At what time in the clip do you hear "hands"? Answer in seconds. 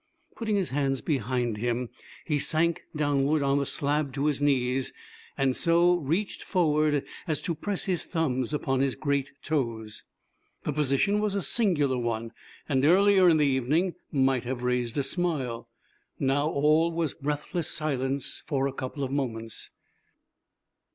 0.71-0.99